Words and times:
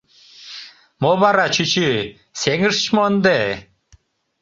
—Мо 1.01 1.11
вара, 1.21 1.45
чӱчӱ, 1.55 1.89
сеҥышыч 2.39 2.85
мо 2.95 3.01
ынде? 3.09 3.39